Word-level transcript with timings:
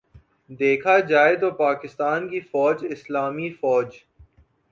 دیکھا 0.59 0.97
جائے 0.99 1.35
تو 1.35 1.51
پاکستان 1.57 2.27
کی 2.29 2.39
فوج 2.41 2.85
اسلامی 2.89 3.49
فوج 3.51 3.95